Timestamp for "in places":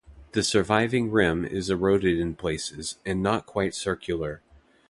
2.19-2.95